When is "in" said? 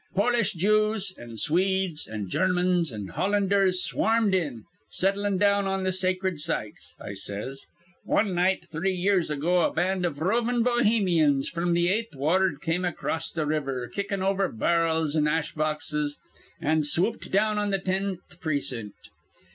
4.33-4.63